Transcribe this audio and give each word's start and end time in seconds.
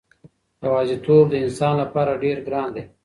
یوازېتوب 0.65 1.25
د 1.29 1.35
انسان 1.45 1.73
لپاره 1.83 2.19
ډېر 2.23 2.37
ګران 2.47 2.69
دی. 2.75 2.83